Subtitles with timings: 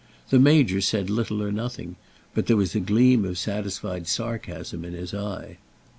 [0.31, 1.95] The Major said little or nothing;
[2.33, 5.59] but there was a gleam of satisfied sarcasm in his eye.